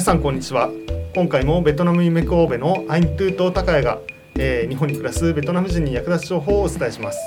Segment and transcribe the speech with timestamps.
[0.00, 0.70] さんこんにちは。
[1.14, 3.98] 今回もベトナム夢神戸のアイントゥートータカが、
[4.36, 7.18] えー、日本に暮らすベトナム人に役立つ情報をお伝えします、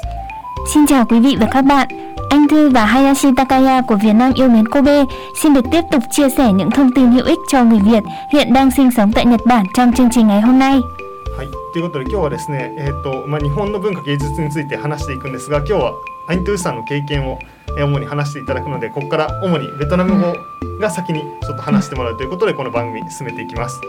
[11.37, 15.93] はい、ということで今日はですね、えーとまあ、日本の文化芸術について話していくんですが今日は
[16.27, 17.37] アイントゥーさんの経験を
[17.76, 20.34] 主に話していただくのでここから主にベトナム語
[20.80, 23.80] が先にちょっと話してもらうということでこの番組進めていきます。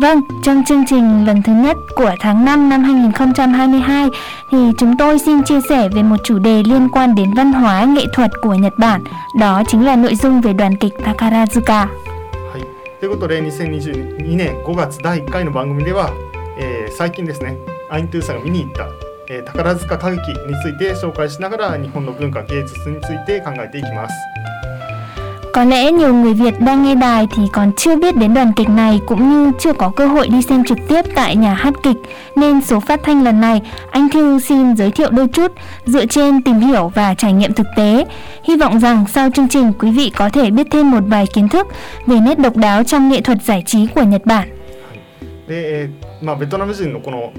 [0.00, 4.08] Vâng, trong chương trình lần thứ nhất của tháng 5 năm 2022
[4.52, 7.84] thì chúng tôi xin chia sẻ về một chủ đề liên quan đến văn hóa
[7.84, 9.04] nghệ thuật của Nhật Bản.
[9.40, 11.86] Đó chính là nội dung về đoàn kịch Takarazuka.
[12.52, 12.62] はい、
[13.00, 16.12] ということで2022年5月第1回の番組では、
[16.58, 17.56] えー最近ですね
[17.90, 18.86] アイントゥーさんが見に行った、
[19.30, 24.14] えー宝塚歌劇について紹介しながら日本の文化芸術について考えていきます。
[25.52, 28.68] Có lẽ nhiều người Việt đang nghe đài thì còn chưa biết đến đoàn kịch
[28.68, 31.96] này cũng như chưa có cơ hội đi xem trực tiếp tại nhà hát kịch
[32.36, 35.52] nên số phát thanh lần này anh Thư xin giới thiệu đôi chút
[35.86, 38.04] dựa trên tìm hiểu và trải nghiệm thực tế.
[38.44, 41.48] Hy vọng rằng sau chương trình quý vị có thể biết thêm một vài kiến
[41.48, 41.66] thức
[42.06, 44.48] về nét độc đáo trong nghệ thuật giải trí của Nhật Bản.
[45.48, 47.32] で、えーまあ、ベトナム人のこの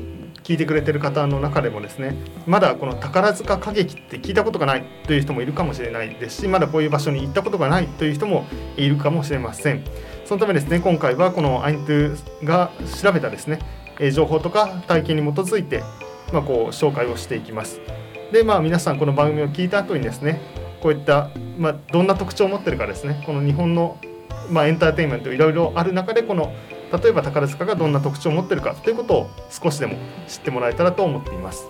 [0.44, 2.14] 聞いてくれてる方の中でもですね
[2.46, 8.44] まだこの宝塚歌劇って聞いたことがないという人もいるかもしれないですしまだこういう場所に行ったことがないという人も
[8.76, 9.84] いるかもしれません。
[10.24, 12.70] そのためですね今回はこのアイントゥが
[13.02, 13.58] 調べたですね
[14.12, 15.82] 情報とか体験に基づいて、
[16.32, 17.80] まあ、こう紹介をしていきます。
[18.32, 20.40] でまあ皆さんこの番組を聞いた後にですね
[20.82, 23.98] こういった、まあ、どんな特徴を持ってるかですねこの日本の、
[24.50, 26.52] まあ、エンターテインメントいろいろある中でこの
[26.92, 29.96] 例えば宝塚がどんな特徴を持ってるかということを少しでも
[30.28, 31.66] 知ってもらえたらと思っています。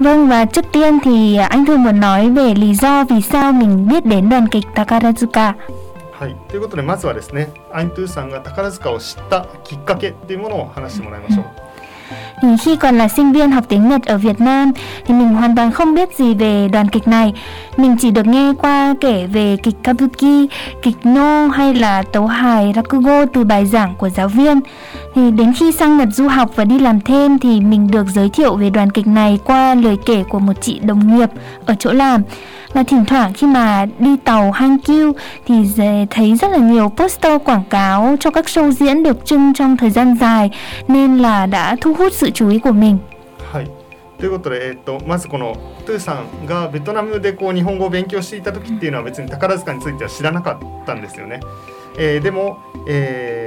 [0.00, 3.88] Vâng và trước tiên thì anh Thư muốn nói về lý do vì sao mình
[3.88, 5.54] biết đến đoàn kịch Takarazuka.
[6.12, 11.67] はい、ということでまずはですねアイントゥーさんが宝塚を知ったきっかけっていうものを話してもらいましょう。
[12.42, 14.72] Thì khi còn là sinh viên học tiếng Nhật ở Việt Nam
[15.06, 17.32] thì mình hoàn toàn không biết gì về đoàn kịch này.
[17.76, 20.48] Mình chỉ được nghe qua kể về kịch Kabuki,
[20.82, 24.60] kịch No hay là tấu hài Rakugo từ bài giảng của giáo viên.
[25.15, 28.29] Thì đến khi sang Nhật du học và đi làm thêm thì mình được giới
[28.29, 31.29] thiệu về đoàn kịch này qua lời kể của một chị đồng nghiệp
[31.65, 32.21] ở chỗ làm.
[32.73, 35.13] Và thỉnh thoảng khi mà đi tàu Hankyu
[35.45, 39.53] thì dễ- thấy rất là nhiều poster quảng cáo cho các show diễn được trưng
[39.53, 40.49] trong thời gian dài
[40.87, 42.97] nên là đã thu hút sự chú ý của mình.
[43.53, 43.67] はい、
[44.19, 45.55] ということで、えっとまずこの
[45.85, 50.53] トゥーさんがベトナムでこう日本語を勉強していた時っていうのは別に宝塚については知らなか
[50.83, 51.39] ったんですよね。
[51.99, 52.57] えーでも、
[52.89, 53.46] え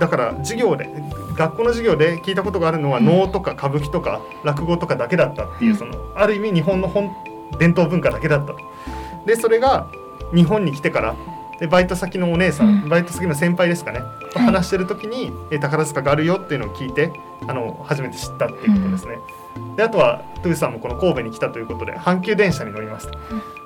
[0.00, 0.88] だから授業で
[1.36, 7.14] 学校の授業で聞いたことがあるのは能とか歌舞伎とか落語とかだけだったっていうそのある意味日本の本
[7.58, 8.58] 伝統文化だけだったと。
[9.26, 9.88] でそれが
[10.34, 11.16] 日本に来てから
[11.60, 14.00] でバイト先のお姉さん、うんバイト先の先輩ですかね
[14.32, 17.12] とはい話してる時に、えー宝塚があるよっていうのを聞いて
[17.46, 19.18] あの初めて知ったっていうことですね。
[19.76, 23.08] であとはトゥーさんもこの神戸に来たということで阪急電車に乗ります。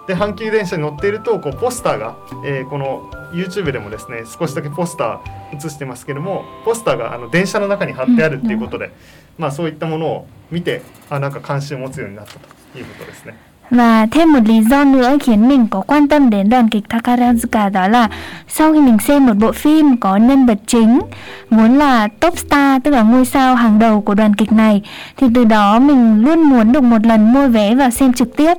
[0.07, 8.93] で阪急電車に乗っているとこうポスターが、えーこの YouTube でもですね少しだけポスター映してますけどもポスターがあの電車の中に貼ってあるっていうことで、
[9.39, 13.37] まあそういったものを見てあなんか関心を持つようになったということですね。
[13.72, 17.88] Và thêm một lý do nữa khiến mình có quan tâm đến đoàn kịch Takarazuka đó
[17.88, 18.10] là
[18.48, 21.02] sau khi mình xem một bộ phim có nhân vật chính
[21.50, 24.82] muốn là top star tức là ngôi sao hàng đầu của đoàn kịch này
[25.18, 28.54] thì từ đó mình luôn muốn được một lần mua vé vào xem trực tiếp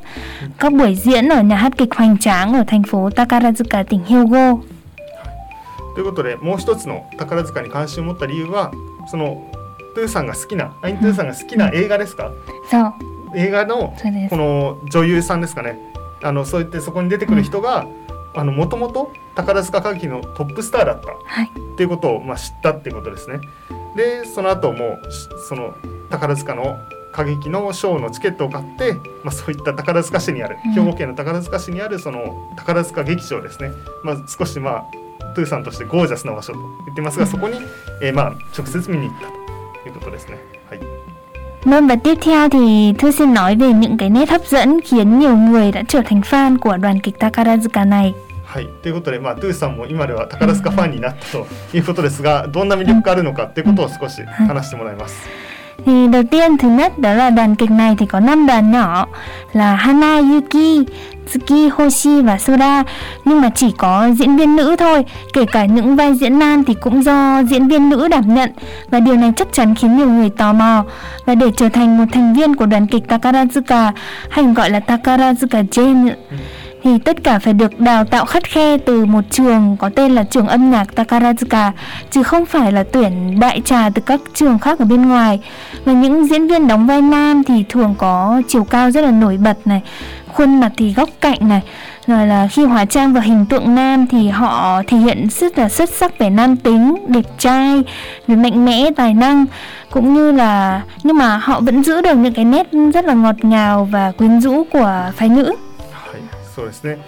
[0.59, 4.59] các buổi diễn ở nhà hát kịch hoành tráng ở thành phố Takarazuka tỉnh Hyogo.
[5.95, 8.71] ということでもう一つの宝塚に関心を持った理由は
[9.11, 9.51] その
[9.97, 12.31] トゥーさんが好きなアイントゥーさんが好きな映画ですか、
[12.71, 13.96] そう 映画の
[14.30, 15.78] この女優さんですかね。
[16.24, 17.86] あのそういってそこに出てくる人が
[18.36, 21.10] もともと宝塚歌劇のトップスターだった。
[21.10, 21.52] はい。
[21.74, 23.40] っていうことを、まあ、知ったっていうことですね。
[23.96, 24.98] でその後も
[25.48, 25.76] その
[26.10, 26.78] 宝塚の
[27.14, 28.94] 歌劇のショーのチケットを買って、
[29.24, 30.72] まあ、そういった宝塚市にあるうん。
[30.74, 33.72] 兵庫県の宝塚市にあるその宝塚劇場ですね、
[34.04, 37.60] まあ、少しまあトゥーさんとしてゴージャスな場所と言ってますがそこに、
[38.02, 40.55] えーまあ、直接見に行ったということですね。
[41.65, 45.19] はい Vâng và tiếp theo thì Thư xin nói về những cái nét hấp dẫn khiến
[45.19, 48.15] nhiều người đã trở thành fan của đoàn kịch Takarazuka này.
[48.45, 55.29] はい、ということで、まあ、トゥーさんも今では宝塚ファンになったということですがどんな魅力があるのかっていうことを少し話してもらいます。
[55.86, 59.08] thì đầu tiên thứ nhất đó là đoàn kịch này thì có 5 đoàn nhỏ
[59.54, 60.88] là Hana, Yuki,
[61.28, 62.84] Tsuki, Hoshi và Soda
[63.26, 66.74] nhưng mà chỉ có diễn viên nữ thôi, kể cả những vai diễn nam thì
[66.74, 68.52] cũng do diễn viên nữ đảm nhận.
[68.90, 70.84] Và điều này chắc chắn khiến nhiều người tò mò.
[71.26, 73.92] Và để trở thành một thành viên của đoàn kịch Takarazuka
[74.30, 76.16] hay gọi là Takarazuka Gen
[76.86, 80.24] thì tất cả phải được đào tạo khắt khe từ một trường có tên là
[80.24, 81.72] trường âm nhạc Takarazuka,
[82.12, 85.40] chứ không phải là tuyển đại trà từ các trường khác ở bên ngoài.
[85.86, 89.38] Và những diễn viên đóng vai nam thì thường có chiều cao rất là nổi
[89.38, 89.82] bật này,
[90.34, 91.62] khuôn mặt thì góc cạnh này,
[92.08, 95.70] rồi là khi hóa trang vào hình tượng nam thì họ thể hiện rất là
[95.70, 97.84] xuất sắc vẻ nam tính, đẹp trai,
[98.28, 99.46] về mạnh mẽ, tài năng,
[99.92, 103.36] cũng như là, nhưng mà họ vẫn giữ được những cái nét rất là ngọt
[103.42, 105.56] ngào và quyến rũ của phái nữ.
[106.56, 107.00] そうですね。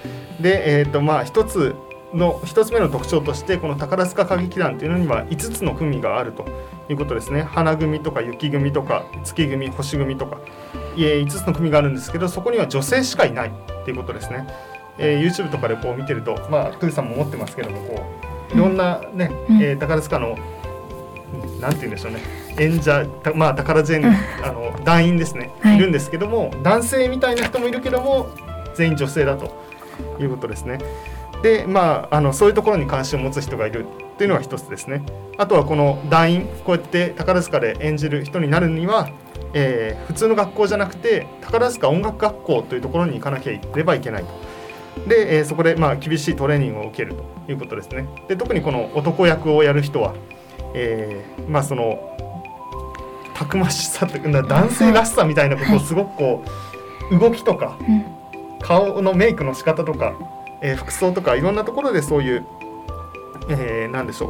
[0.41, 1.73] で、えっ、とまあ一つ
[2.13, 6.45] の一つ目の特徴としてこの宝塚歌劇団というのには5つの組があると
[6.89, 7.43] いうことですね。
[7.43, 10.37] 花組とか雪組とか月組、星組とか、
[10.95, 14.47] いえ5つの組があるんですけど、そこには女性しかいないっていうことですね。
[14.97, 18.05] えー YouTube とかでこう見てると、まあトゥーさんも持ってますけども、こ
[18.51, 20.37] ういろんなね、うんえー宝塚の
[21.59, 22.19] なんて言うんでしょうね。
[22.57, 24.05] 演者、たまあ宝ジェン
[24.43, 28.27] あの団員ですね、はいいるんですけども、男性みたいな人もいるけども、
[28.77, 29.51] 全員女性だと
[30.19, 30.77] いうことですね。
[31.41, 35.03] でまああのそういうところに関心を持つ人がいるっていうのが一つですね。
[35.37, 39.09] あとはこの団員こうやって宝塚で演じる人になるには、
[39.53, 44.29] えー普通の学校じゃなくて宝塚音楽学校というところに行かなきゃいればいけないと。
[45.07, 47.13] で、えーそこでまあ厳しいトレーニングを受ける
[47.45, 48.07] ということですね。
[48.27, 50.13] で特にこの男役をやる人は、
[50.73, 51.99] えーまあその
[53.35, 56.43] たくましさというか男性らしさみたいなことをすごくこ
[57.11, 58.16] う動きとかうん
[58.67, 60.13] 顔のメイクの仕方とか、
[60.61, 62.45] えー服装とかいろんなところでそういう、
[63.49, 64.27] えーなんでしょ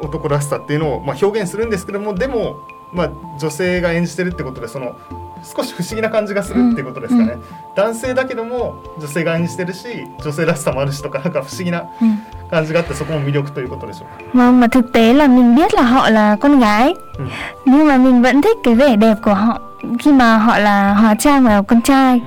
[0.00, 0.06] う。
[0.06, 2.56] 男らしさっていうのを、まあ、表現するんですけどもでも、
[2.92, 4.98] まあ、女性が演じてるってことでその
[5.44, 7.40] 少し不思議な感じがするっていうことですかね、う
[7.76, 9.86] 男性だけども女性が演じてるし
[10.22, 11.88] 女性らしさもあるしとかなんか不思議な.
[12.50, 14.08] 感じがあってそこも魅力ということでしょう。
[14.08, 14.38] か。
[14.38, 16.94] Vâng, mà thực tế là mình biết là họ là con gái.
[17.18, 17.24] Ừ.
[17.64, 19.60] Nhưng mà mình vẫn thích cái vẻ đẹp của họ
[19.98, 22.20] Khi mà họ là hóa trang vào con trai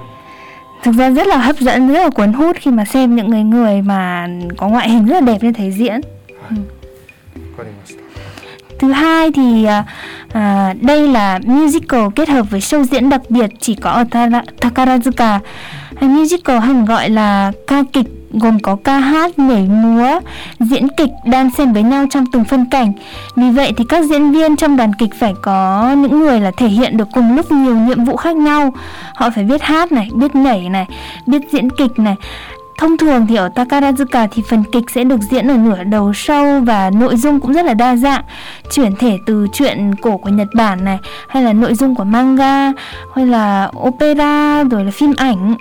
[0.84, 3.44] thực ra rất là hấp dẫn rất là cuốn hút khi mà xem những người
[3.44, 4.28] người mà
[4.58, 6.02] có ngoại hình rất là đẹp như thế diễn.
[6.50, 6.56] Ừ.
[8.80, 9.86] Thứ hai thì à,
[10.34, 14.04] à, đây là musical kết hợp với show diễn đặc biệt chỉ có ở
[14.62, 15.40] Takarazuka.
[16.02, 20.20] Musical hay gọi là ca kịch gồm có ca hát, nhảy múa,
[20.60, 22.94] diễn kịch đan xen với nhau trong từng phân cảnh.
[23.36, 26.68] Vì vậy thì các diễn viên trong đoàn kịch phải có những người là thể
[26.68, 28.74] hiện được cùng lúc nhiều nhiệm vụ khác nhau.
[29.16, 30.86] Họ phải biết hát này, biết nhảy này,
[31.26, 32.16] biết diễn kịch này.
[32.78, 36.66] Thông thường thì ở Takarazuka thì phần kịch sẽ được diễn ở nửa đầu show
[36.66, 38.24] và nội dung cũng rất là đa dạng.
[38.72, 42.72] Chuyển thể từ truyện cổ của Nhật Bản này hay là nội dung của manga
[43.16, 45.56] hay là opera rồi là phim ảnh.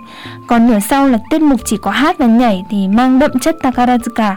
[0.46, 3.56] Còn nửa sau là tiết mục chỉ có hát và nhảy thì mang đậm chất
[3.62, 4.34] Takarazuka.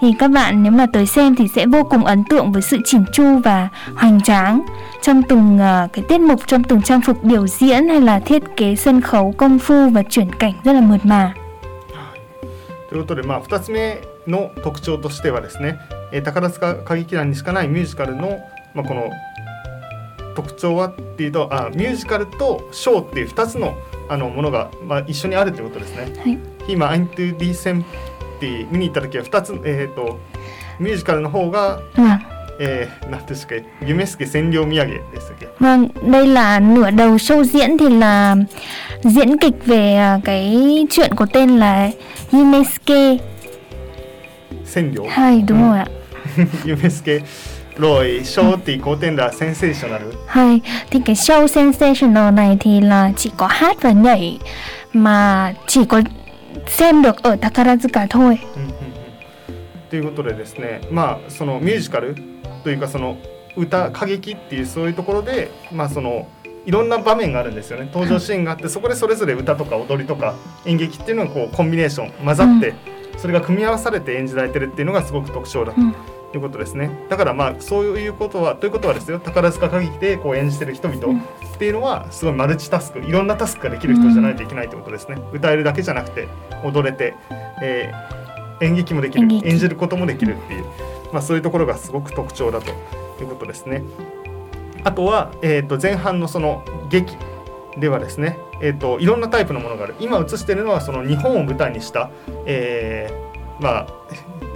[0.00, 2.78] Thì các bạn nếu mà tới xem thì sẽ vô cùng ấn tượng với sự
[2.84, 4.60] chỉn chu và hoành tráng
[5.02, 8.42] trong từng uh, cái tiết mục trong từng trang phục biểu diễn hay là thiết
[8.56, 11.32] kế sân khấu công phu và chuyển cảnh rất là mượt mà.
[12.92, 15.80] ということで、まあ、2つ目の特徴としてはですね、
[16.12, 18.38] えー宝塚歌劇団にしかないミュージカルの、
[18.74, 19.10] まあ、この
[20.34, 23.74] 特徴はっていうとあミュージカルとショーっていう2つの
[24.08, 26.18] あのものが、まあ、一緒にあるということですね。
[26.18, 27.84] はい今アイントゥディセンっ
[28.38, 30.20] て見に行った時は2つ、えー、と
[30.78, 32.20] ミュージカルの方が、Vâng.
[32.61, 38.35] えー、なんですか夢助千両土産でしたっけ Vâng, đây là nửa đầu show diễn thì là
[39.03, 41.89] diễn kịch về à, cái chuyện có tên là
[42.31, 43.17] Yumesuke.
[44.73, 45.85] 千両 Hay đúng rồi ạ.
[46.65, 47.25] 夢助
[47.77, 50.59] rồi show thì có tên là sensational Hay
[50.91, 54.39] thì cái show sensational này thì là chỉ có hát và nhảy
[54.93, 56.01] mà chỉ có
[56.67, 58.37] xem được ở Takarazuka thôi.
[58.55, 58.97] うんうんうん
[59.89, 62.15] ということでですねまあそのミュージカル
[62.62, 63.16] というかその
[63.56, 66.28] 歌歌劇っていうそういうところでまあその
[66.64, 67.86] いろんな場面があるんですよね。
[67.92, 72.74] 登場シーンがあってそこでそれぞれ歌とか踊りとか演劇っていうのがこうコンビネーション混ざって、
[73.18, 75.94] それが組み合わされて演じられてるっていうのがすごく特徴だとうん。
[76.34, 76.90] いうことですね。
[77.10, 79.18] だからまあそういうことはということはですよ。
[79.18, 86.28] 宝塚歌劇でこう演じてる人々っていうのはすごいマルチタスクいろんなタスクができる人じゃないといけないってことですね、歌えるだけじゃなくて
[86.64, 87.14] 踊れて、
[87.60, 88.22] えー
[88.62, 90.64] 演劇もできる演じることもできるっていう、
[91.12, 92.70] まあ、そういうところがすごく特徴だと
[93.22, 93.82] いうことですね。
[94.84, 97.16] あとは、えー、と前半のその劇
[97.78, 102.10] ではですね、えー、といろんなタイプのものがある今映しているのはその日本を舞台にした、
[102.46, 103.86] えーまあ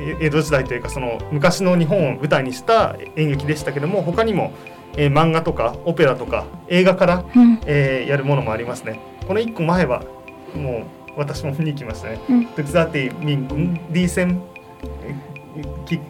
[0.01, 4.53] え江戸時代というかその昔の日本を舞台にした演劇でしたけども他にも、
[4.97, 7.61] えー漫画とかオペラとか映画から、Ừ.
[7.67, 9.01] えーやるものもありますね。
[9.29, 10.03] この1個前は
[10.55, 10.83] もう
[11.17, 12.21] 私も見に行きましたね。
[12.29, 12.47] Ừ.
[12.57, 14.41] Thực ra thì mình cũng đi xem
[15.03, 15.13] cái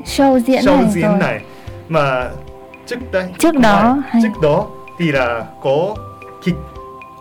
[0.05, 1.19] Show diễn show này diễn rồi.
[1.19, 1.41] này
[1.89, 2.31] mà
[2.87, 4.67] trước đây Trước đó hay- trước đó
[4.99, 5.95] thì là có
[6.45, 6.57] kịch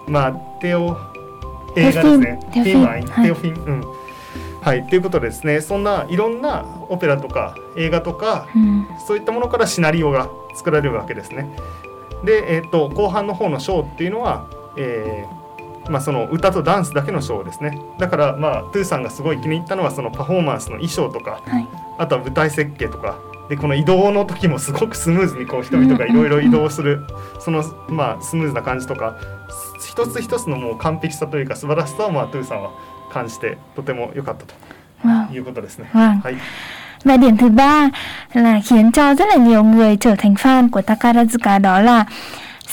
[0.08, 0.96] mà theo
[1.76, 2.40] 映画ですね。
[2.54, 3.84] テーマテオフィン、うん。
[4.62, 11.50] はい、ということでですね、そんないろんなオペラとか映画とか、うんそういったものからシナリオが作られるわけですね。
[12.24, 14.46] で、えっ、と後半の方のショーっていうのは、
[14.78, 15.46] えー
[15.92, 17.78] まあその歌とダンスだけのショーですね。
[18.00, 23.20] だからまあトゥーさんがすごい気に入ったのはそのパフォーマンスの衣装とか、はいあとは舞台設計とか。
[23.48, 27.06] でこの移動の時もすごくスムーズにこう人々がいろいろ移動する
[27.40, 29.20] そのまあスムーズな感じとか
[29.80, 32.72] 一つ一つのもう完璧さというか素晴らしさをまあトゥーさんは
[33.12, 34.56] 感じてとても良かったと.
[35.32, 35.90] いうことですね。
[35.94, 36.36] はい、
[37.06, 37.90] Và điểm thứ ba
[38.34, 42.06] là khiến cho rất là nhiều người trở thành fan của Takarazuka đó là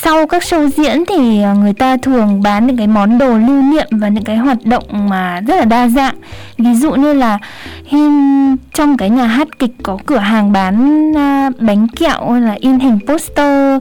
[0.04, 3.62] sau các show diễn thì ờ, người ta thường bán những cái món đồ lưu
[3.62, 6.14] niệm và những cái hoạt động mà rất là đa dạng.
[6.58, 7.38] Ví dụ như là
[7.90, 8.10] in
[8.74, 12.78] trong cái nhà hát kịch có cửa hàng bán ờ, bánh kẹo hay là in
[12.78, 13.78] hình poster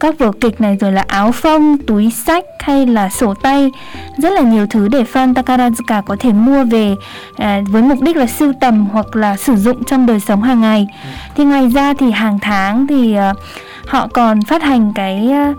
[0.00, 3.70] các vở kịch này rồi là áo phông, túi sách hay là sổ tay
[4.18, 6.94] rất là nhiều thứ để fan Takarazuka có thể mua về
[7.36, 10.60] à, với mục đích là sưu tầm hoặc là sử dụng trong đời sống hàng
[10.60, 10.86] ngày.
[11.36, 13.34] Thì ngoài ra thì hàng tháng thì à,
[13.86, 15.54] họ còn phát hành cái à,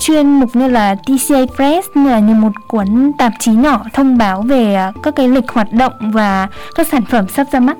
[0.00, 4.18] chuyên mục như là TCA Press như là như một cuốn tạp chí nhỏ thông
[4.18, 7.76] báo về à, các cái lịch hoạt động và các sản phẩm sắp ra mắt.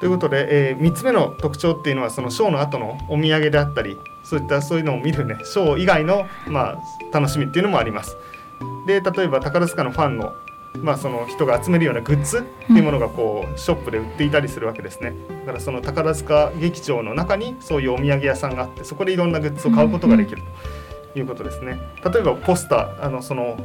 [0.00, 6.79] ということで、え3つ目の特徴っていうのはそのショーの後のお土産であったり そういったそういうのを見るねショー以外の、まあ、
[7.11, 8.17] 楽しみっていうのもあります。
[8.85, 10.33] で例えば宝塚のファンの,、
[10.81, 15.13] まあその人が集めるようなグッズっていうものがこうショップで売っていたりするわけですね。
[15.41, 20.41] だからその宝塚劇場の中にそういうお土産屋さんがあってそこでいろんなグッズを買うことができる
[21.13, 21.79] ということですね。
[22.03, 23.57] 例えばポスターあのその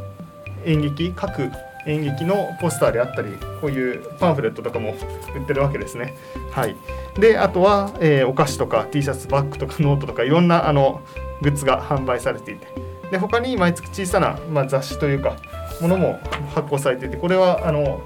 [0.65, 1.51] 演劇各
[1.89, 3.31] 演劇のポスターであったり
[3.61, 4.95] こういうパンフレットとかも
[5.35, 6.15] 売ってるわけですね。
[6.53, 6.77] はい、
[7.19, 11.01] であとは、えーお菓子とか T シャツバッグとかノートとかいろんなあの
[11.41, 12.67] グッズが販売されていて
[13.11, 15.37] で他に毎月小さな、まあ、雑誌というか
[15.81, 16.21] ものも
[16.55, 18.03] 発行されていてこれはあの、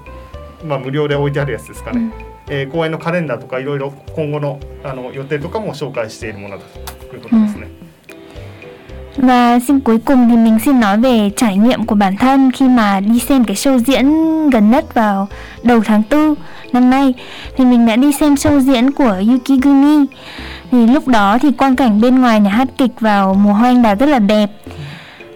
[0.63, 2.13] まあ、無料で置いてあるやつですかね、
[2.47, 6.63] えー公演のカレンダーとかいろいろ今後のあの予定とかも紹介しているものだ
[7.09, 7.62] ということですね。
[9.17, 12.99] Và xin cuối cùng thì mình xin nói về trải nghiệm của bản thân khi mà
[12.99, 14.09] đi xem cái show diễn
[14.49, 15.27] gần nhất vào
[15.63, 16.35] đầu tháng 4
[16.73, 17.13] năm nay
[17.57, 20.05] thì mình đã đi xem show diễn của Yukigumi.
[20.71, 23.81] Thì lúc đó thì quang cảnh bên ngoài nhà hát kịch vào mùa hoa anh
[23.81, 24.49] đào rất là đẹp.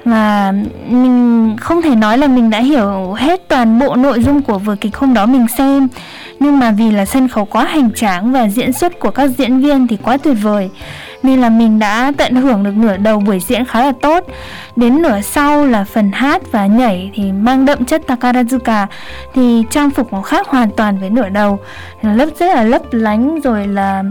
[0.06, 0.54] Và
[0.90, 4.76] mình không thể nói là mình đã hiểu hết toàn bộ nội dung của vở
[4.82, 5.88] kịch hôm đó mình xem
[6.40, 9.60] Nhưng mà vì là sân khấu quá hành tráng và diễn xuất của các diễn
[9.62, 10.70] viên thì quá tuyệt vời
[11.24, 14.24] nên là mình đã tận hưởng được nửa đầu buổi diễn khá là tốt.
[14.76, 18.88] Đến nửa sau là phần hát và nhảy thì mang đậm chất Takarazuka.
[19.34, 21.60] Thì trang phục nó khác hoàn toàn với nửa đầu.
[22.02, 24.04] Nó lấp rất là lấp lánh rồi là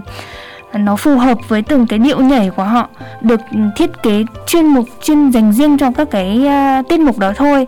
[0.73, 2.89] nó phù hợp với từng cái điệu nhảy của họ.
[3.21, 3.41] Được
[3.77, 6.47] thiết kế chuyên mục chuyên dành riêng cho các cái
[6.81, 7.67] uh, tiết mục đó thôi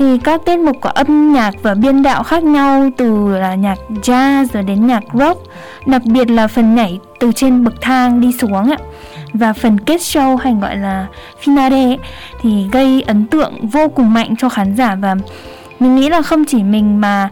[0.00, 3.78] thì các tiết mục có âm nhạc và biên đạo khác nhau từ là nhạc
[3.88, 5.40] jazz rồi đến nhạc rock
[5.86, 8.78] đặc biệt là phần nhảy từ trên bậc thang đi xuống ạ
[9.32, 11.06] và phần kết show hay gọi là
[11.44, 11.98] finale ấy,
[12.40, 15.16] thì gây ấn tượng vô cùng mạnh cho khán giả và
[15.80, 17.28] mình nghĩ là không chỉ mình mà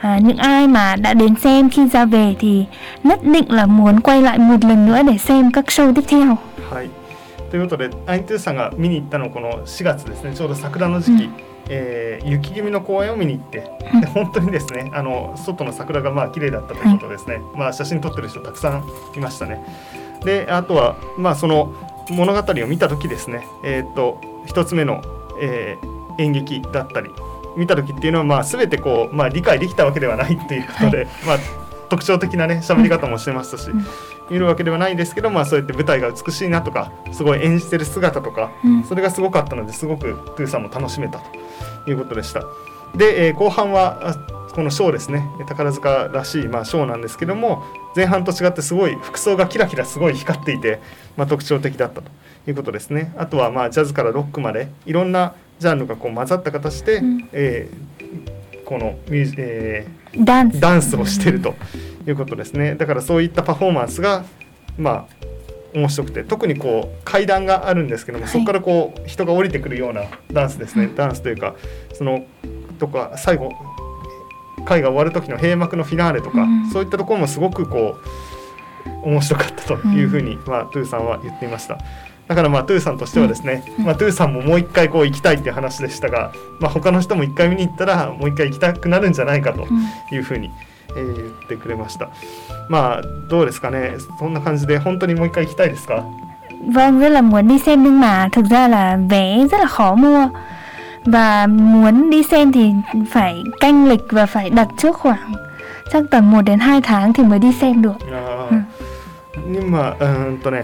[0.00, 2.64] à, những ai mà đã đến xem khi ra về thì
[3.02, 6.36] nhất định là muốn quay lại một lần nữa để xem các show tiếp theo
[6.70, 6.88] はい、
[7.50, 14.01] ということでアイントゥーさんが見に行ったのはこの4月ですねちょうど桜の時期、うん えー雪組の公演を見に行ってうん。
[14.01, 18.83] で 本当にですねあの外の桜がまあ綺麗だったということですね、まあ、写真撮ってる人たくさん
[19.15, 19.63] いましたね。
[20.25, 21.73] であとはまあその
[22.09, 23.47] 物語を見た時ですね。
[23.63, 25.01] えーっと一つ目の、
[25.41, 27.09] えー演劇だったり
[27.55, 31.37] 見た時っていうのはまあ全てこう、まあ、理解できたわけではないっていうことで、まあ
[31.89, 33.85] 特徴的なね喋り方もしてましたし、うん。
[34.29, 38.83] 見るわけではないですけど、まあ、そうやって舞台が美しいなとかすごい演じてる姿とか、うん。
[38.83, 41.19] それがすごかったのですごくトゥーさんも楽しめた
[41.83, 42.43] ということでした。
[42.95, 45.23] で、えー後半はあこのショーですね。
[45.47, 47.63] 宝塚らしい、まあ、ショーなんですけども
[47.95, 50.79] 前半と違ってすごい服装がキラキラすごい光っていて、
[51.15, 52.09] まあ、特徴的だったと
[52.47, 53.13] いうことですね。
[53.17, 57.29] あとはまあジャズからロックまでいろんなジャンルがこう混ざった形で、うん。
[57.31, 58.38] えー
[58.69, 60.59] このミュージ、えーダンス。
[60.59, 61.55] ダンスをしてると
[62.07, 62.75] いうことですね。
[62.75, 64.25] だからそういったパフォーマンスが
[64.77, 65.05] まあ
[65.73, 68.31] 面白くて特にこう階段があるんですけども、はい。
[68.31, 70.95] そこからこう人が降りてくるようなダンスですね、うん。
[70.95, 71.55] ダンスというか
[71.93, 72.27] その
[72.77, 73.51] とか最後
[74.65, 76.69] 会が終わる時の閉幕のフィナーレとか、うん。
[76.69, 77.97] そういったところもすごくこ
[79.03, 81.79] う面白かったというふうに、まあ、トゥーさんは言っていました。
[82.29, 83.85] だからまあトゥーさんとしてはですね、うん。
[83.85, 90.15] まあ、トゥーさんももう一回こう行きたいっていう話でしたが、まあ、他の人も一回見に行ったらもう一回行きたくなるんじゃないかとうん。
[90.15, 90.51] いうふうに、
[90.89, 92.09] えー言ってくれました。
[92.69, 93.93] まあどうですかね？
[94.19, 96.05] そんな感じで本当にもう一回行きたいですか
[96.71, 100.29] ？Vâng, rất là muốn đi xem nhưng mà thực ra là vé rất là khó mua.
[101.05, 102.73] Và muốn đi xem thì
[103.11, 105.33] phải canh lịch và phải đặt trước khoảng
[105.91, 107.93] chắc tầm 1 đến 2 tháng thì mới đi xem được.
[108.11, 108.63] あー
[109.53, 110.63] 今うーんとね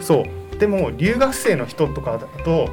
[0.00, 0.24] そう
[0.58, 2.68] でも留学生の人とかだと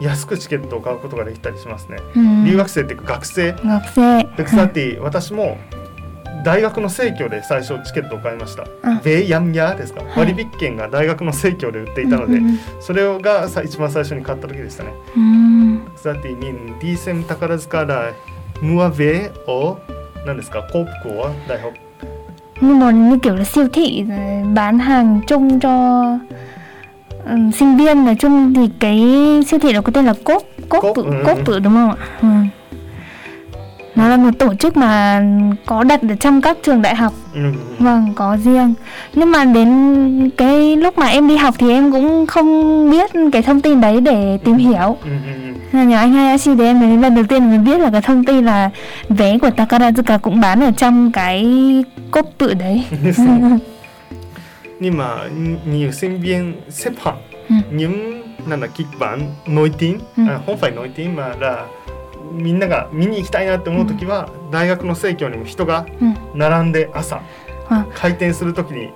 [0.00, 1.98] 安くチケットを買うことができたりしますね.
[2.46, 3.52] 留学生っていうか学生。
[3.52, 5.58] ngọc xe で草ティ私も
[6.42, 8.64] 大学の生協で最初チケットを買いました。
[8.82, 9.00] あ。
[9.04, 10.12] ベイヤンヤーですか、はい。
[10.16, 12.58] 割引券が大学の生協で売っていたので、ừ.
[12.80, 14.90] それがさ一番最初に買った時でしたね。
[15.16, 18.12] ィミンディーセム宝塚だ
[18.62, 19.78] ムアベを
[20.24, 20.62] 何ですか？
[20.62, 21.74] コープコア大学
[22.62, 26.18] nhưng mà như kiểu là siêu thị rồi bán hàng chung cho
[27.24, 28.98] Ừ, sinh viên nói chung thì cái
[29.46, 31.12] siêu thị đó có tên là cốp cốp cốp, tự, ừ.
[31.26, 31.42] cốp ừ.
[31.46, 32.28] tự đúng không ạ ừ.
[33.94, 35.22] nó là một tổ chức mà
[35.66, 37.40] có đặt ở trong các trường đại học ừ.
[37.78, 38.74] vâng có riêng
[39.14, 43.42] nhưng mà đến cái lúc mà em đi học thì em cũng không biết cái
[43.42, 44.60] thông tin đấy để tìm ừ.
[44.60, 45.10] hiểu ừ.
[45.72, 48.24] Nhờ anh hai Ashi đấy em đến lần đầu tiên mới biết là cái thông
[48.24, 48.70] tin là
[49.08, 51.46] vé của Takarazuka cũng bán ở trong cái
[52.10, 52.84] cốp tự đấy
[54.79, 55.27] ですね今
[55.65, 57.17] nhiều sinh viên xếp hàng
[57.49, 57.55] Ừ.
[57.71, 61.65] những なんだキック版ノイティン、うんあ本ファイノイティンまあだ
[62.33, 66.13] みんなが見に行きたいなって思う時は、大学の生協にも人が ừ.
[66.35, 67.21] 並んで朝、
[67.69, 68.89] あ開店する時に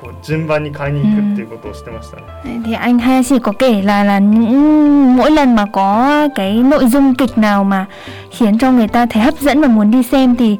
[0.00, 2.62] こう順番に買いに行くっていうことをしてましたね。
[2.64, 7.14] thì anh Hayashi có kể là là những mỗi lần mà có cái nội dung
[7.14, 7.86] kịch nào mà
[8.30, 10.58] khiến cho người ta thấy hấp dẫn và muốn đi xem thì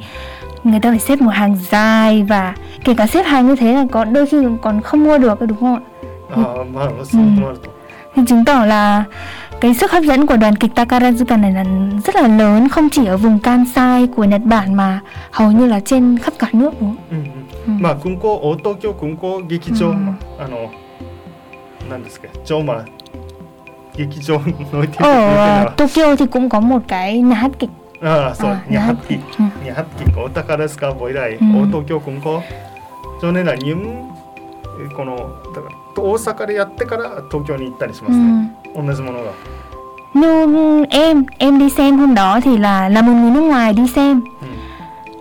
[0.64, 3.84] người ta phải xếp một hàng dài và kể cả xếp hàng như thế là
[3.92, 5.80] có đôi khi còn không mua được đúng không ạ?
[6.30, 7.70] ああまあそうなると、
[8.14, 9.04] thì chứng tỏ là
[9.60, 11.64] cái sức hấp dẫn của đoàn kịch Takarazuka này là
[12.04, 15.80] rất là lớn không chỉ ở vùng Kansai của Nhật Bản mà hầu như là
[15.80, 16.96] trên khắp cả nước đúng không?
[17.10, 20.70] うんうんうんまあ空港大東京空港劇場、うんあの
[21.90, 22.84] 何ですかジョーマ
[23.96, 27.70] 劇場ノイティンノイティン Ở は Tokyo thì cũng có một cái nhà hát kịch
[28.02, 29.20] ああそう、 à, ニャ nhà ハ hát ッキ kịch.
[29.38, 29.44] Ừ.
[29.64, 31.12] ニャハッキ大宝塚ボイ
[33.22, 33.74] ライ、うん大東京空港それらに
[34.94, 35.16] この
[35.54, 38.82] だから大阪でやってから東京に行ったりしますね、 Ừ.
[38.86, 39.32] 同じものが
[40.14, 43.86] Như em, em đi xem hôm đó thì là là một người nước ngoài đi
[43.86, 44.20] xem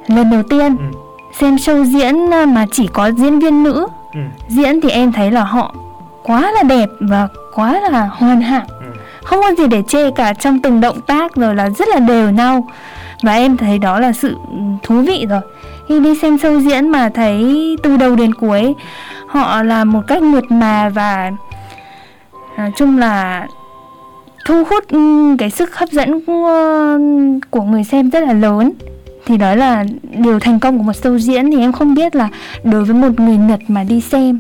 [0.09, 0.91] うん lần đầu tiên うん
[1.33, 5.31] xem show diễn à, mà chỉ có diễn viên nữ うん diễn thì em thấy
[5.31, 5.75] là họ
[6.23, 10.33] quá là đẹp và quá là hoàn hảo うん không có gì để chê cả
[10.33, 12.67] trong từng động tác rồi là rất là đều nhau
[13.23, 14.37] và em thấy đó là sự
[14.83, 15.41] thú vị rồi
[15.89, 18.73] khi đi xem show diễn mà thấy từ đầu đến cuối
[19.27, 21.31] họ làm một cách mượt mà và
[22.57, 23.47] nói chung là
[24.45, 26.97] thu hút ừm, cái sức hấp dẫn của,
[27.49, 28.71] của người xem rất là lớn
[29.25, 32.29] thì đó là điều thành công của một show diễn thì em không biết là
[32.63, 34.39] đối với một người Nhật mà đi xem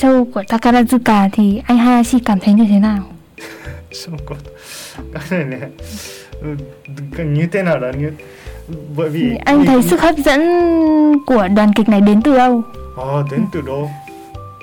[0.00, 3.02] show của Takarazuka thì anh Hayashi cảm thấy như thế nào?
[3.96, 4.36] そうか
[5.14, 5.70] あれね
[6.42, 8.12] うんnhư thế nào là như
[8.96, 10.40] bởi vì Thì anh thấy sức hấp dẫn
[11.26, 12.62] của đoàn kịch này đến từ đâu?
[12.96, 13.90] À, đến từ đâu?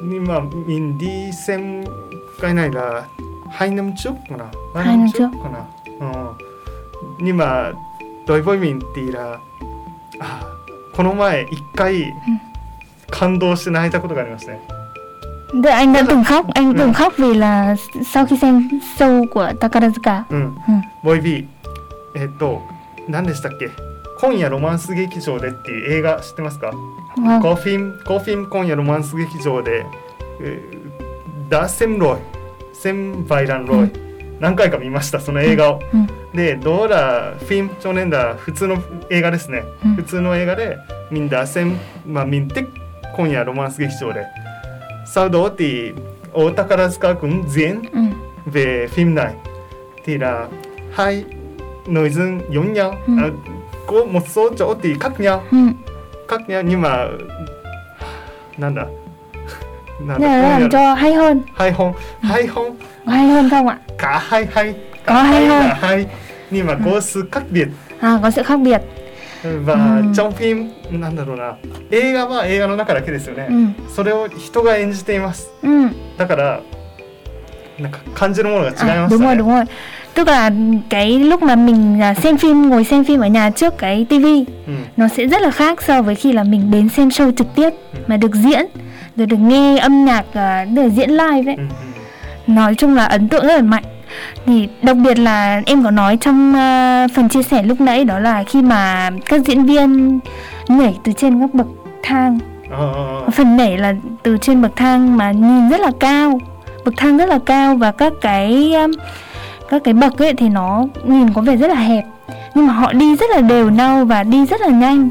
[0.03, 1.83] Nhưng mà mình đi xem
[2.41, 3.03] cái này là
[3.51, 5.29] hai năm trước mà Hai năm trước.
[5.53, 5.59] mà
[5.99, 6.33] ờ.
[7.19, 7.71] Nhưng mà
[8.27, 9.37] đối với mình thì là
[10.19, 10.27] à,
[10.95, 12.05] この前一回
[13.09, 14.59] 感動して泣いたことがありますね。
[15.53, 16.79] Tức là anh đã Tức là- từng khóc, anh Ừ.
[16.79, 17.75] từng khóc vì là
[18.13, 20.23] sau khi xem show của Takarazuka.
[20.29, 20.39] うん。
[20.67, 21.45] うんボイビー、
[22.15, 22.61] えっと、
[23.09, 23.67] 何でしたっけ
[24.20, 26.72] 今夜ロマンス劇場でっていう映画知ってますか
[27.16, 27.40] ？Vâng.
[27.42, 29.86] コフィン、コフィン今夜ロマンス劇場で、
[30.40, 30.88] えー
[31.48, 32.18] ダーセムロイ、
[32.76, 33.92] セムバイランロイ、うん
[34.40, 35.80] 何回か見ました、その映画を。
[36.32, 36.36] Ừ.
[36.36, 38.76] で、どうだ、フィン、少年だ、普通の
[39.10, 39.64] 映画ですね。
[39.84, 40.76] うん普通の映画で、
[41.10, 41.76] みんなセム、
[42.06, 42.66] まあ、みんて、
[43.16, 44.26] 今夜ロマンス劇場で。
[45.06, 45.94] サウドーティ、
[46.34, 47.82] 大宝塚君全
[48.46, 49.34] về phim này
[50.04, 50.48] thì là
[50.92, 51.24] hai
[51.86, 53.12] nội dung giống nhau Ừ.
[53.18, 53.30] à,
[53.87, 55.57] có một số chỗ thì khác nhau Ừ.
[56.27, 57.07] khác nhau nhưng mà
[58.57, 58.85] nan đã
[59.99, 63.49] nan Nên là đã làm cho hay hơn, hay không hay không có hay hơn
[63.49, 63.77] không ạ?
[63.97, 64.73] cả hai hay
[65.05, 65.77] cả Có hay là hơn.
[65.81, 66.05] hay
[66.51, 67.67] nhưng mà có sự khác biệt
[67.99, 68.81] À, có sự khác biệt.
[69.43, 70.03] và Ừ.
[70.15, 71.55] trong phim なんだろうな
[71.91, 73.73] 映画は映画の中だけですよね、 Ừ.
[73.95, 75.89] それを人が演じています Ừ.
[76.17, 76.59] だから
[77.79, 79.65] なんか感じるものが違い À, まし đúng た rồi, ね đúng rồi.
[80.18, 80.50] tức là
[80.88, 84.44] cái lúc mà mình à, xem phim ngồi xem phim ở nhà trước cái tivi
[84.66, 84.72] ừ.
[84.96, 87.70] nó sẽ rất là khác so với khi là mình đến xem show trực tiếp
[87.92, 87.98] ừ.
[88.06, 88.66] mà được diễn
[89.16, 91.62] rồi được nghe âm nhạc à, được diễn live đấy ừ,
[92.46, 92.52] ừ.
[92.52, 93.82] nói chung là ấn tượng rất là mạnh.
[94.46, 98.18] Thì đặc biệt là em có nói trong uh, phần chia sẻ lúc nãy đó
[98.18, 100.18] là khi mà các diễn viên
[100.68, 101.66] nhảy từ trên các bậc
[102.02, 102.38] thang.
[102.66, 103.34] Oh.
[103.34, 106.38] phần nhảy là từ trên bậc thang mà nhìn rất là cao
[106.84, 108.90] bậc thang rất là cao và các cái um,
[109.69, 112.03] các cái bậc ấy thì nó nhìn có vẻ rất là hẹp
[112.55, 115.09] nhưng mà họ đi rất là đều nhau và đi rất là nhanh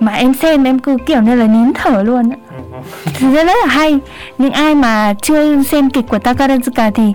[0.00, 2.36] mà em xem em cứ kiểu như là nín thở luôn á
[3.14, 3.98] thực ra rất là hay
[4.38, 7.12] những ai mà chưa xem kịch của Takarazuka thì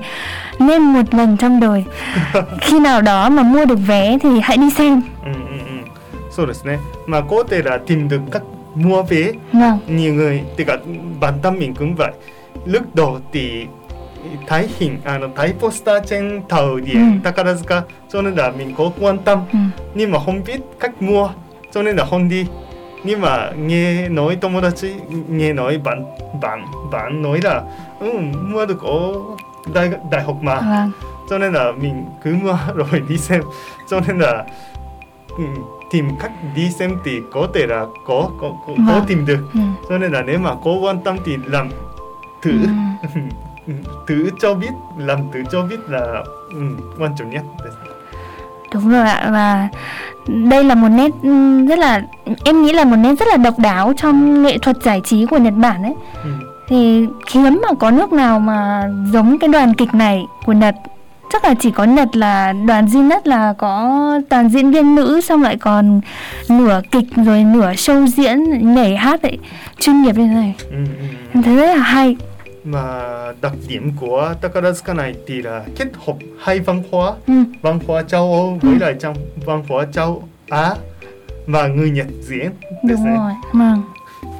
[0.60, 1.84] nên một lần trong đời
[2.62, 5.84] khi nào đó mà mua được vé thì hãy đi xem うんうんうん
[6.32, 8.44] そうですねまあcó thể là tìm được cách
[8.76, 10.78] mua vé vâng nhiều người thì cả
[11.20, 12.12] bản thân mình cũng vậy
[12.66, 13.68] lúc đầu thì
[14.47, 15.29] thấy hình à, nó
[15.61, 17.31] poster trên tàu điện Ừ.
[17.31, 17.81] Takarazuka
[18.13, 19.59] cho nên là mình có quan tâm ừ.
[19.95, 21.29] nhưng mà không biết cách mua
[21.73, 22.47] cho nên là không đi
[23.05, 24.83] nhưng mà nghe nói 友達
[25.29, 26.05] nghe nói bạn
[26.41, 27.63] bạn bạn nói là
[28.01, 28.13] ừ,
[28.49, 29.13] mua được ở
[29.75, 30.91] đại đại học mà vâng
[31.31, 33.43] cho nên là mình cứ mua rồi đi xem
[33.91, 34.45] cho nên là
[35.91, 39.61] tìm cách đi xem thì có thể là có có có, có tìm được ừ.
[39.89, 41.69] cho nên là nếu mà có quan tâm thì làm
[42.43, 42.53] thử
[43.15, 43.21] Ừ
[44.07, 46.61] thử cho biết làm thử cho biết là ừ,
[46.99, 47.43] quan trọng nhất
[48.75, 49.69] Đúng rồi ạ và
[50.27, 52.03] đây là một nét ừm, rất là
[52.45, 55.39] em nghĩ là một nét rất là độc đáo trong nghệ thuật giải trí của
[55.39, 55.95] Nhật Bản ấy.
[56.25, 56.31] ừ.
[56.69, 60.75] Thì hiếm mà có nước nào mà giống cái đoàn kịch này của Nhật.
[61.33, 65.21] Chắc là chỉ có Nhật là đoàn duy nhất là có toàn diễn viên nữ
[65.21, 66.01] xong lại còn
[66.49, 69.39] nửa kịch rồi nửa show diễn nhảy hát ấy
[69.79, 70.55] chuyên nghiệp như thế này.
[70.71, 71.05] Ừ, ừ, ừ.
[71.35, 72.17] Em thấy rất là hay
[72.64, 72.84] mà
[73.42, 77.34] đặc điểm của Takarazuka này thì là kết hợp hai văn hóa Ừ.
[77.62, 80.74] văn hóa châu Âu với lại trong văn hóa châu Á
[81.48, 82.50] và người Nhật diễn
[82.90, 83.32] Đúng rồi.
[83.54, 83.82] Vâng.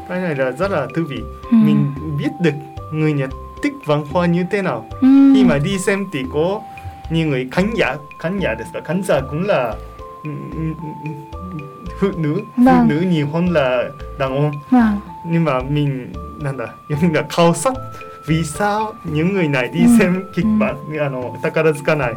[0.10, 1.18] cái này là rất là thú vị
[1.52, 1.56] Ừ.
[1.58, 1.86] mình
[2.20, 2.54] biết được
[2.94, 3.30] người Nhật
[3.64, 5.08] thích văn hóa như thế nào Ừ.
[5.36, 6.62] khi mà đi xem thì có
[7.12, 9.74] nhiều người khán giả khán giảですか khán giả cũng là
[10.24, 10.60] ừ, ừ,
[11.04, 11.10] ừ,
[12.02, 12.88] phụ nữ phụ Vâng.
[12.88, 13.84] nữ nhiều hơn là
[14.20, 15.00] đàn ông Vâng.
[15.26, 17.74] nhưng mà mình là là giống như là khảo sát
[18.27, 19.97] vì sao những người này đi Ừ.
[19.99, 20.49] xem kịch Ừ.
[20.61, 22.13] bản à, nó, Takarazuka này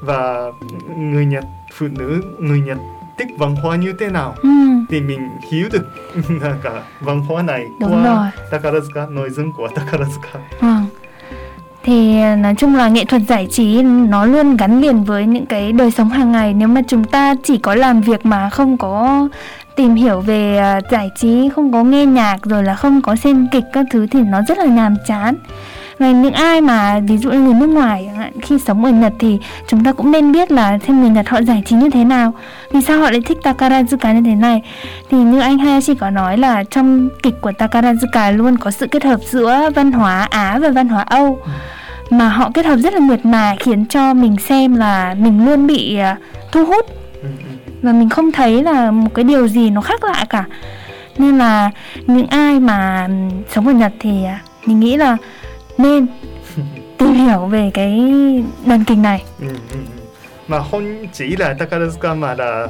[0.00, 0.44] và
[0.98, 2.78] người Nhật phụ nữ người Nhật
[3.18, 4.48] thích văn hóa như thế nào Ừ.
[4.90, 5.86] thì mình hiểu được
[6.62, 8.26] cả văn hóa này Đúng qua rồi.
[8.60, 10.86] Takarazuka nội dung của Takarazuka Vâng.
[11.84, 15.46] Thì à, nói chung là nghệ thuật giải trí nó luôn gắn liền với những
[15.46, 18.76] cái đời sống hàng ngày nếu mà chúng ta chỉ có làm việc mà không
[18.78, 19.28] có
[19.78, 23.48] tìm hiểu về ờ, giải trí, không có nghe nhạc rồi là không có xem
[23.52, 25.34] kịch các thứ thì nó rất là nhàm chán.
[25.98, 28.10] Và những ai mà ví dụ như người nước ngoài
[28.42, 29.38] khi sống ở Nhật thì
[29.68, 32.32] chúng ta cũng nên biết là xem người Nhật họ giải trí như thế nào.
[32.72, 34.62] Vì sao họ lại thích Takarazuka như thế này?
[35.10, 39.04] Thì như anh Hayashi có nói là trong kịch của Takarazuka luôn có sự kết
[39.04, 41.38] hợp giữa văn hóa Á và văn hóa Âu
[42.10, 45.66] mà họ kết hợp rất là mượt mà khiến cho mình xem là mình luôn
[45.66, 46.14] bị ờ,
[46.52, 46.86] thu hút
[47.82, 50.44] và mình không thấy là một cái điều gì nó khác lạ cả
[51.18, 51.70] nên là
[52.06, 53.08] những ai mà
[53.54, 55.16] sống ở Nhật thì à, mình nghĩ là
[55.78, 56.06] nên
[56.98, 58.00] tìm hiểu về cái
[58.66, 59.78] đoàn kịch này Ừ, ừ, ừ.
[60.48, 62.66] mà không chỉ là Takarazuka mà là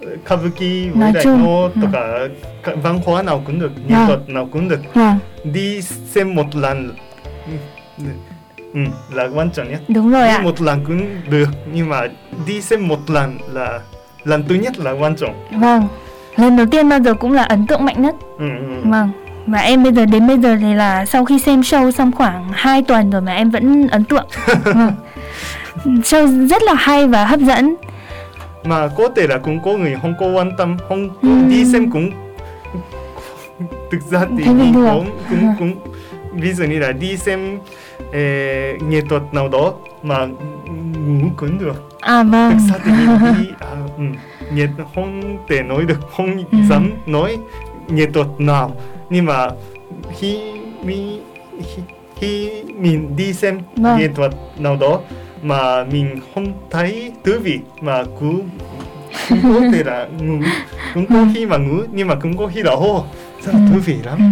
[0.00, 1.88] ờ, Kabuki với chung, nó ừ.
[1.92, 4.06] cả văn hóa nào cũng được nghệ Vâng.
[4.06, 6.94] thuật nào cũng được vâng đi xem một lần
[8.74, 8.80] ừ,
[9.12, 12.00] là quan trọng nhất đúng rồi đi ạ một lần cũng được nhưng mà
[12.46, 13.80] đi xem một lần là
[14.24, 15.34] lần thứ nhất là quan trọng.
[15.50, 15.88] Vâng.
[16.36, 18.14] Lần đầu tiên bao giờ cũng là ấn tượng mạnh nhất.
[18.38, 18.74] Ừ, ừ.
[18.90, 19.10] Vâng.
[19.46, 22.48] Và em bây giờ đến bây giờ thì là sau khi xem show xong khoảng
[22.52, 24.26] 2 tuần rồi mà em vẫn ấn tượng.
[24.64, 24.92] Vâng.
[25.84, 27.74] Show rất là hay và hấp dẫn.
[28.64, 31.28] Mà có thể là cũng có người không có quan tâm không Ừ.
[31.48, 32.10] đi xem cũng
[33.90, 35.74] thực ra thì mình cũng cũng cũng
[36.32, 37.58] ví dụ như là đi xem
[38.12, 40.26] eh, nghệ thuật nào đó mà
[41.06, 44.04] ngủ cũng được Thực ra thì mình đi à, ừ,
[44.54, 46.58] nghệ không thể nói được không Ừ.
[46.70, 47.36] dám nói
[47.88, 48.72] nghệ thuật nào
[49.10, 49.48] nhưng mà
[50.18, 50.40] khi
[50.84, 51.18] mi
[51.58, 51.82] khi,
[52.20, 53.98] khi mình đi xem Vâng.
[53.98, 55.00] nghệ thuật nào đó
[55.42, 58.42] mà mình không thấy thú vị mà cứ
[59.28, 60.38] cũng có thể là ngủ
[60.94, 63.04] cũng có khi mà ngủ nhưng mà cũng có khi là hô
[63.42, 63.72] rất là Ừ.
[63.72, 64.24] thú vị lắm ừ.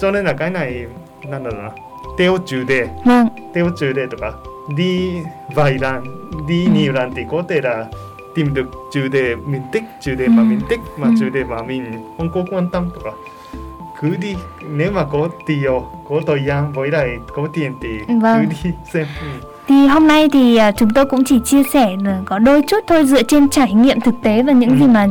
[0.00, 0.84] cho nên là cái này
[1.30, 1.70] là là
[2.18, 4.32] theo chủ đề Vâng theo chủ đề とか
[4.68, 5.12] đi
[5.54, 6.04] vài lần
[6.48, 6.70] đi Ừ.
[6.72, 7.84] nhiều lần thì có thể là
[8.34, 10.44] tìm được chủ đề mình thích chủ đề mà Ừ.
[10.44, 11.14] mình thích mà Ừ.
[11.20, 11.84] chủ đề mà mình
[12.18, 13.10] không có quan tâm とか
[14.00, 14.36] cứ đi
[14.70, 15.70] nếu mà có tiền
[16.08, 17.88] có thời gian với lại có tiền thì
[18.20, 18.40] Vâng.
[18.40, 19.26] cứ đi xem ừ.
[19.68, 23.06] Thì hôm nay thì à, chúng tôi cũng chỉ chia sẻ có đôi chút thôi
[23.06, 24.76] dựa trên trải nghiệm thực tế và những Ừ.
[24.76, 25.06] gì mà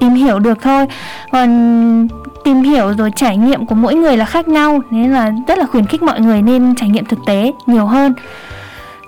[0.00, 0.86] tìm hiểu được thôi.
[1.32, 1.48] Còn
[2.44, 5.66] tìm hiểu rồi trải nghiệm của mỗi người là khác nhau nên là rất là
[5.66, 8.14] khuyến khích mọi người nên trải nghiệm thực tế nhiều hơn.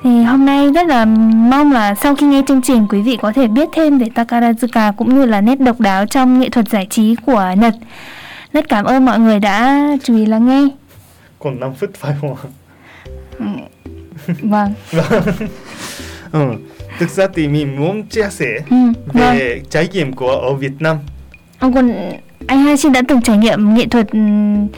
[0.03, 1.05] Thì hôm nay rất là
[1.51, 4.93] mong là sau khi nghe chương trình quý vị có thể biết thêm về Takarazuka
[4.93, 7.75] cũng như là nét độc đáo trong nghệ thuật giải trí của Nhật.
[8.53, 10.69] Rất cảm ơn mọi người đã chú ý lắng nghe.
[11.39, 12.43] còn 5 phút phải không ạ
[14.43, 14.73] Vâng.
[16.33, 16.41] ừ.
[16.99, 19.39] thực ra thì mình muốn chia sẻ Ừ, vâng.
[19.39, 20.97] về trải nghiệm của ở Việt Nam
[21.59, 21.93] Ông còn
[22.47, 24.07] anh Hai Xin đã từng trải nghiệm nghệ thuật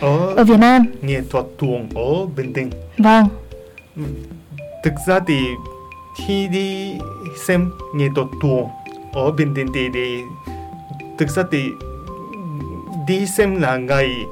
[0.01, 0.85] ở ở Việt Nam.
[1.03, 3.29] nghệ thuật tuồng ở Bình Định Vâng.
[4.85, 5.41] Thực ra thì
[6.15, 6.99] khi đi
[7.47, 8.69] xem nghệ thuật tuồng
[9.13, 10.23] ở Bình Định thì, thì
[11.19, 11.71] thực ra thì
[13.07, 14.27] đi xem là ngày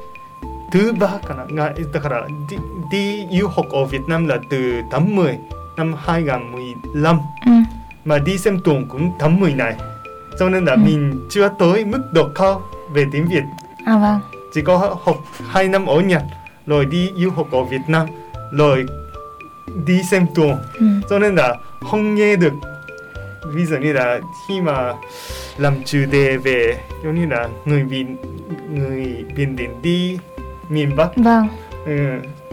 [0.73, 2.57] thứ ba cả là ngày tức là đi,
[2.91, 5.39] đi du học ở Việt Nam là từ tháng 10
[5.77, 7.53] năm 2015 Ừ.
[8.05, 9.77] mà đi xem tuồng cũng tháng 10 này
[10.39, 10.79] cho nên là Ừ.
[10.85, 12.63] mình chưa tới mức độ cao
[12.93, 13.43] về tiếng Việt
[13.87, 14.21] À vâng.
[14.55, 15.17] chỉ có học
[15.49, 16.23] 2 năm ở Nhật
[16.67, 18.07] rồi đi du học ở Việt Nam
[18.53, 18.87] rồi
[19.87, 20.87] đi xem tuồng Ừ.
[21.11, 21.55] cho nên là
[21.91, 22.53] không nghe được
[23.55, 24.93] ví dụ như là khi mà
[25.59, 28.05] làm chủ đề về giống như là người Việt
[28.71, 30.19] người Bình Định đi
[30.69, 31.49] miền Bắc Vâng.
[31.87, 31.93] ừ.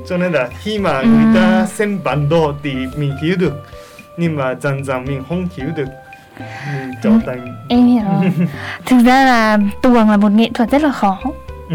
[0.08, 1.06] cho nên là khi mà Ừ.
[1.08, 3.54] người ta xem bản đồ thì mình hiểu được
[4.18, 5.86] nhưng mà dần dần mình không hiểu được
[6.40, 8.04] mình trở thành Em hiểu.
[8.86, 11.20] Thực ra là tuồng là một nghệ thuật rất là khó.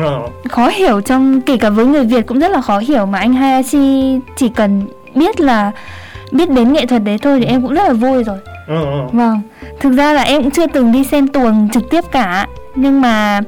[0.01, 0.21] ờ,
[0.51, 3.33] Khó hiểu trong kể cả với người Việt cũng rất là khó hiểu mà anh
[3.35, 4.83] Hayashi chỉ cần
[5.15, 5.73] biết là
[6.33, 9.41] biết đến nghệ thuật đấy thôi thì em cũng rất là vui rồi ừ, vâng
[9.81, 13.41] thực ra là em cũng chưa từng đi xem tuồng trực tiếp cả nhưng mà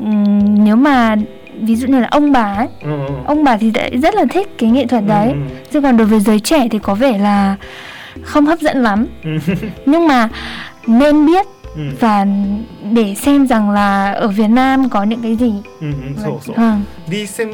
[0.00, 1.16] um, nếu mà
[1.60, 2.90] ví dụ như là ông bà ấy ừ,
[3.26, 5.56] ông bà thì rất là thích cái nghệ thuật ừ, đấy ừ, ừ.
[5.72, 7.56] chứ còn đối với giới trẻ thì có vẻ là
[8.22, 9.30] không hấp dẫn lắm ừ.
[9.86, 10.28] nhưng mà
[10.86, 11.82] nên biết Ừ.
[12.00, 12.26] và
[12.92, 15.52] để xem rằng là ở Việt Nam có những cái gì.
[15.80, 16.52] Ừ, ừ, so, so.
[16.56, 16.70] Ừ.
[17.10, 17.50] Đi xem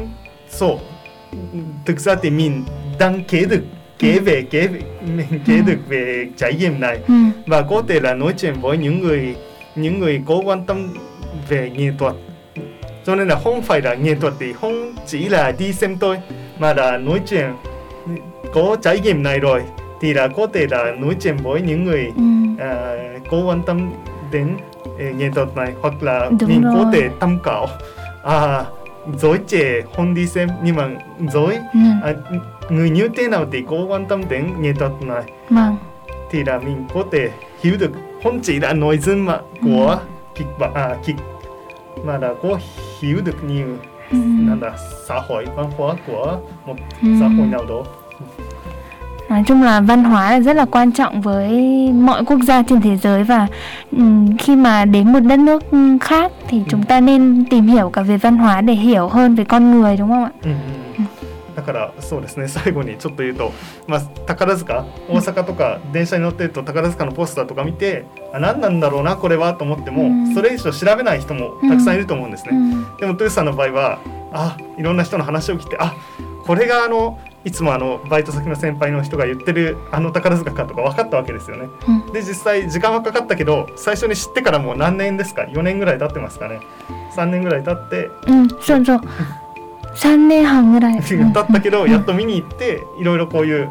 [0.49, 0.67] so.
[1.85, 2.63] Thực ra thì mình
[3.01, 3.61] đang kể được
[3.99, 4.79] kể về kể về,
[5.47, 5.61] kể Ừ.
[5.65, 6.99] được về trải nghiệm này.
[7.07, 7.13] Ừ,
[7.47, 9.35] và có thể là nói chuyện với những người
[9.75, 10.87] những người có quan tâm
[11.49, 12.13] về nghệ thuật.
[13.05, 16.17] Cho nên là không phải là nghệ thuật thì không chỉ là đi xem thôi
[16.59, 17.45] mà là nói chuyện.
[18.53, 19.61] Có trải nghiệm này rồi
[20.01, 22.23] thì là có thể là nói chuyện với những người ừ,
[22.59, 22.95] à,
[23.31, 23.91] có quan tâm
[24.31, 24.47] đến
[24.99, 26.93] ờ, nghệ thuật này hoặc là Đúng mình có rồi.
[26.93, 27.67] thể tham khảo.
[28.23, 28.63] À
[29.17, 30.89] giới trẻ không đi xem nhưng mà
[31.33, 32.13] giới ừ, à,
[32.71, 35.77] người như thế nào thì có quan tâm đến nghệ thuật này vâng.
[36.31, 37.29] thì là mình có thể
[37.63, 37.91] hiểu được
[38.23, 39.97] không chỉ là nội dung mà của ừ.
[40.35, 41.15] kịch bản à, kịch
[42.05, 42.59] mà là có
[43.01, 43.67] hiểu được nhiều
[44.11, 44.17] ừ.
[44.61, 44.71] là
[45.07, 47.07] xã hội văn hóa của một ừ.
[47.19, 47.83] xã hội nào đó
[49.29, 51.51] nói chung là văn hóa là rất là quan trọng với
[51.93, 53.47] mọi quốc gia trên thế giới và
[53.91, 54.03] ừ,
[54.39, 55.63] khi mà đến một đất nước
[56.01, 56.63] khác thì ừ.
[56.69, 59.97] chúng ta nên tìm hiểu cả về văn hóa để hiểu hơn về con người
[59.97, 60.31] đúng không ạ?
[60.43, 60.51] Ừ.
[61.55, 63.51] だからそうですね最後にちょっと言うと、
[63.87, 70.33] まあ、宝塚大阪とか電車に乗ってると宝塚のポスターとか見てあ何なんだろうなこれはと思っても、うん。
[70.33, 72.97] それ以上調べない人もたくさんいると思うんですね、うん。
[72.97, 73.99] でもトゥーさんの場合は
[74.31, 75.95] あいろんな人の話を聞いてあ
[76.45, 81.67] これがあのいつもあのバイト先の先輩の人が言ってるあの宝塚かとか分かったわけですよね。
[81.87, 82.13] うん。
[82.13, 86.59] で実際時間はかかったけど最初に知ってからもう何年ですか？4年ぐらい経ってますかね。
[87.15, 89.01] 3年ぐらい経ってうん、そうそう。
[89.95, 90.93] 3年半ぐらい。
[90.93, 91.01] う ん
[91.33, 93.69] 経ったけどやっと見に行っていろいろこういう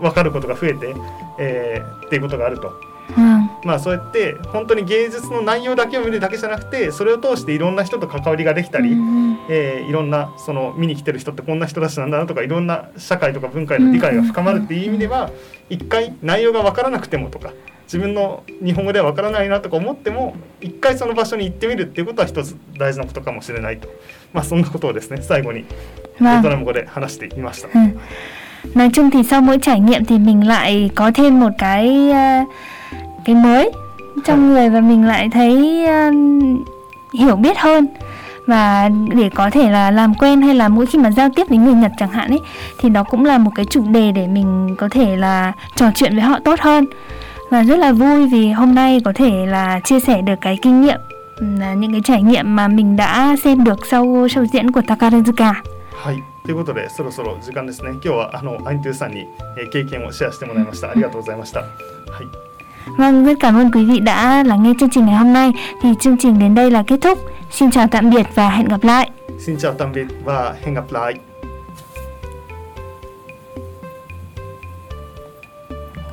[0.00, 0.94] 分かることが増えて、
[1.38, 2.72] えーっていうことがあると。
[3.16, 3.50] うん。
[3.64, 15.30] まあそうやって本当に芸術の内容だけを見るだけじゃなくてそれを通していろんな人と関わりができたり、うんえーいろんなその見に来てる人ってこんな人たちなんだなとかいろんな社会とか文化への理解が深まるっていう意味では
[15.68, 17.50] 一回内容が分からなくてもとか
[17.84, 23.88] 自分の日本語では分からないなとか思っても一回その場所に行ってみるっていうことは一つ大事なことかもしれないと
[24.32, 25.64] まあそんなことをですね最後に
[26.20, 27.68] ベ.トナム語で話してみました。
[27.68, 27.90] Ừ.
[28.74, 32.10] Nói chung thì sau mỗi trải nghiệm thì mình lại có thêm một cái
[33.24, 33.70] cái mới
[34.24, 36.10] trong người và mình lại thấy ờ,
[37.18, 37.86] hiểu biết hơn
[38.46, 41.58] và để có thể là làm quen hay là mỗi khi mà giao tiếp với
[41.58, 42.40] người Nhật chẳng hạn ấy
[42.80, 46.14] thì đó cũng là một cái chủ đề để mình có thể là trò chuyện
[46.14, 46.84] với họ tốt hơn
[47.51, 50.81] và rất là vui vì hôm nay có thể là chia sẻ được cái kinh
[50.81, 50.99] nghiệm
[51.35, 54.81] ừ, là những cái trải nghiệm mà mình đã xem được sau show diễn của
[54.81, 55.53] Takarazuka.
[56.03, 59.25] はいということでそろそろ時間ですね今日はあのアイントゥーさんに、
[59.57, 62.47] えー経験をシェアしてもらいましたありがとうございましたはい
[62.97, 65.51] Vâng, rất cảm ơn quý vị đã lắng nghe chương trình ngày hôm nay.
[65.81, 67.19] Thì chương trình đến đây là kết thúc.
[67.51, 69.09] Xin chào tạm biệt và hẹn gặp lại.
[69.39, 71.13] Xin chào tạm biệt và hẹn gặp lại